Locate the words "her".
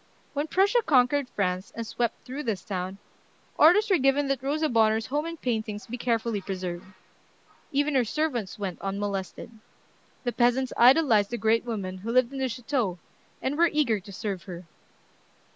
7.93-8.03, 14.45-14.65